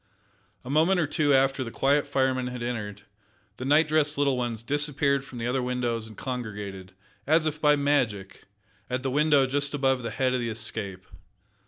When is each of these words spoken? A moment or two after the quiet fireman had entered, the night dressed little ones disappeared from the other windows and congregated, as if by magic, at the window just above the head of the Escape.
A 0.65 0.69
moment 0.71 0.99
or 0.99 1.05
two 1.05 1.31
after 1.31 1.63
the 1.63 1.69
quiet 1.69 2.07
fireman 2.07 2.47
had 2.47 2.63
entered, 2.63 3.03
the 3.57 3.65
night 3.65 3.87
dressed 3.87 4.17
little 4.17 4.35
ones 4.35 4.63
disappeared 4.63 5.23
from 5.23 5.37
the 5.37 5.45
other 5.45 5.61
windows 5.61 6.07
and 6.07 6.17
congregated, 6.17 6.93
as 7.27 7.45
if 7.45 7.61
by 7.61 7.75
magic, 7.75 8.45
at 8.89 9.03
the 9.03 9.11
window 9.11 9.45
just 9.45 9.75
above 9.75 10.01
the 10.01 10.09
head 10.09 10.33
of 10.33 10.39
the 10.39 10.49
Escape. 10.49 11.05